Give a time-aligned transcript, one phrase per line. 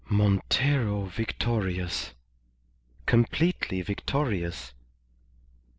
[0.09, 2.13] "Montero victorious,
[3.05, 4.73] completely victorious!"